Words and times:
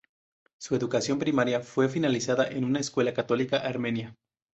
Su 0.59 0.75
educación 0.75 1.19
primaria 1.19 1.61
fue 1.61 1.87
finalizada 1.87 2.47
en 2.47 2.65
una 2.65 2.79
escuela 2.79 3.13
católica 3.13 3.57
armenia. 3.57 4.15